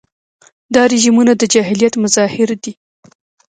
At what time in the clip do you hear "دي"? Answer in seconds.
2.63-2.73